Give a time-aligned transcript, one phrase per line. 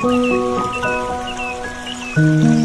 [0.00, 0.12] Thank
[2.16, 2.52] mm -hmm.
[2.52, 2.57] you.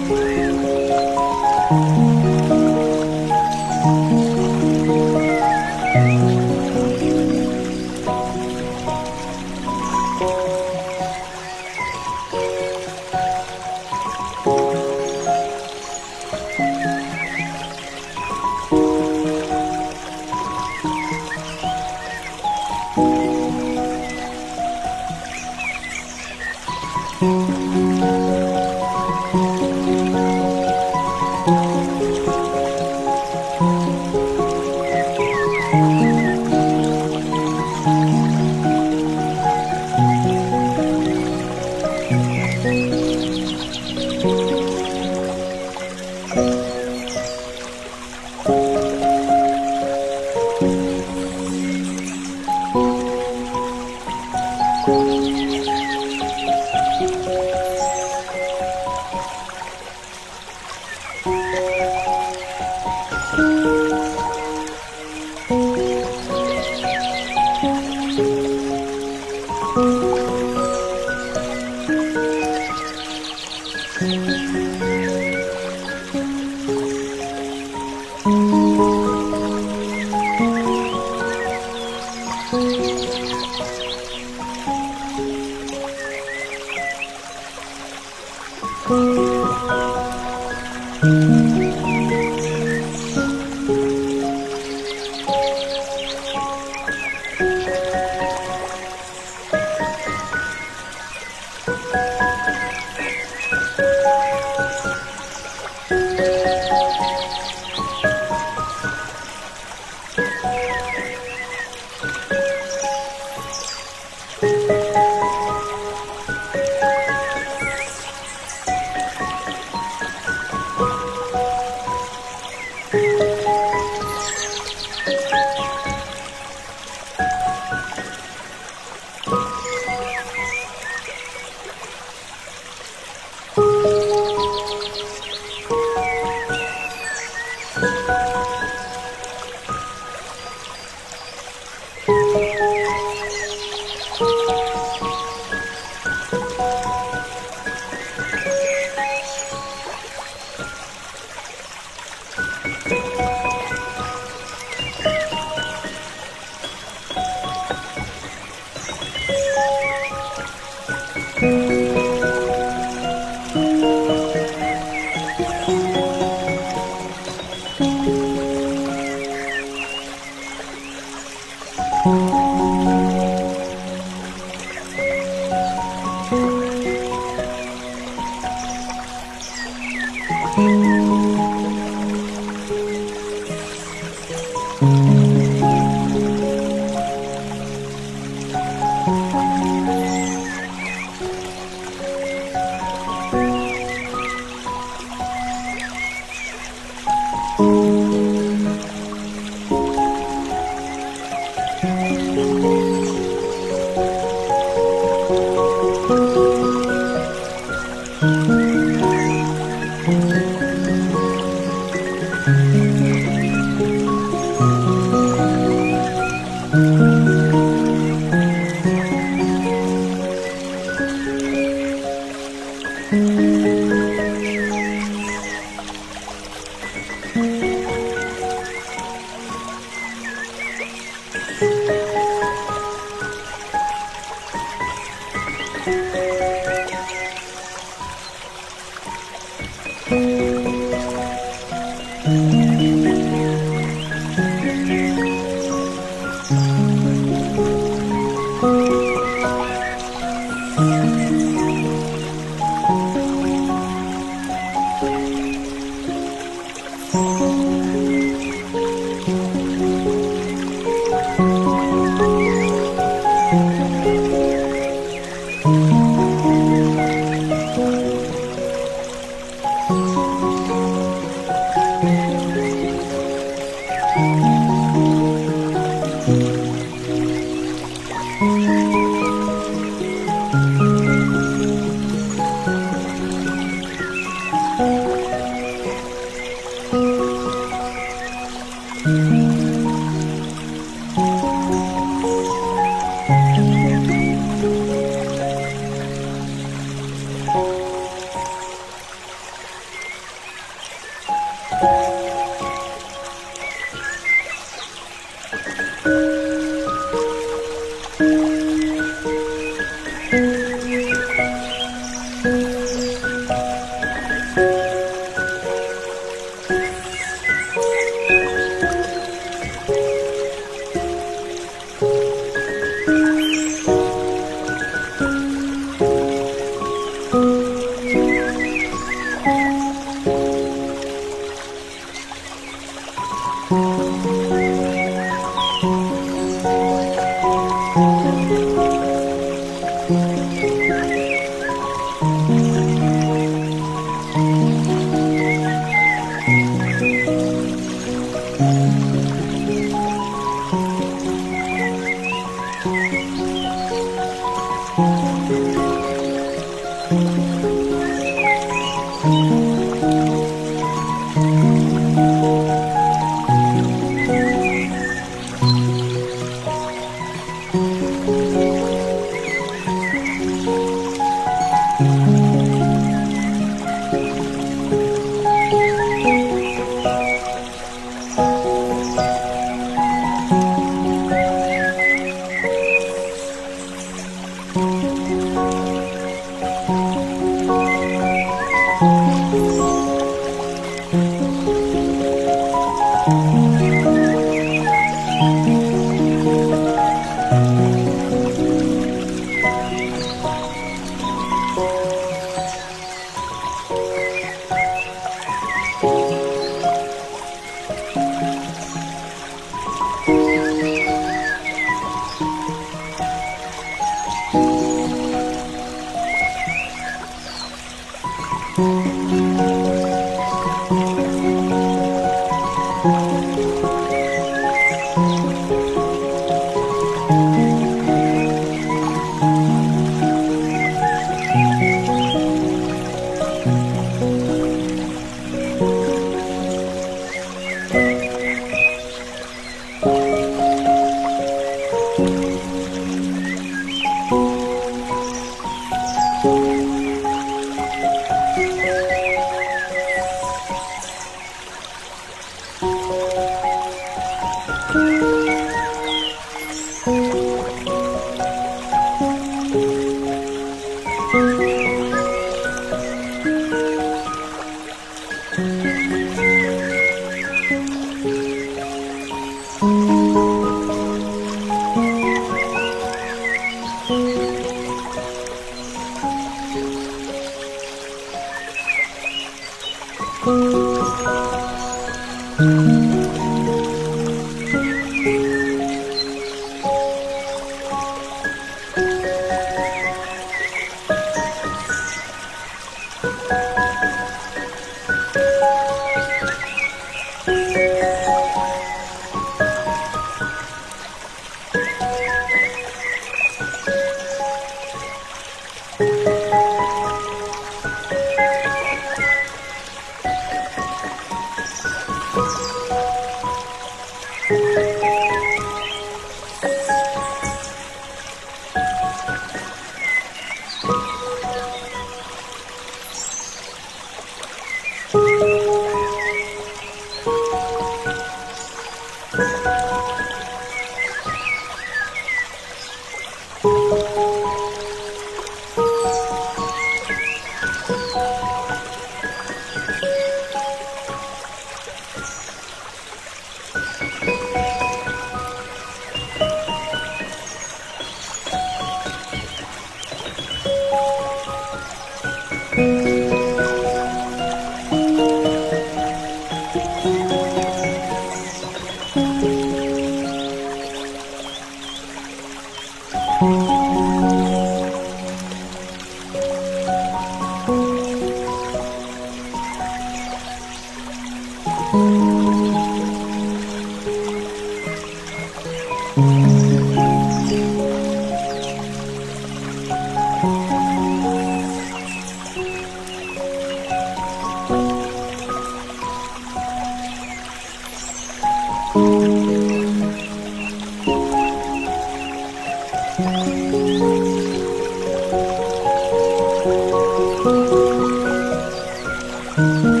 [599.57, 600.00] 嗯。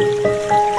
[0.00, 0.69] Música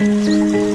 [0.00, 0.73] うん